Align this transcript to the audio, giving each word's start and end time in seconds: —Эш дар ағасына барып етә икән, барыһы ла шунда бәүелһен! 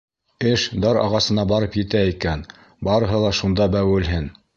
—Эш 0.51 0.61
дар 0.85 0.99
ағасына 1.01 1.43
барып 1.51 1.77
етә 1.79 2.01
икән, 2.13 2.41
барыһы 2.89 3.21
ла 3.25 3.31
шунда 3.41 3.69
бәүелһен! 3.77 4.27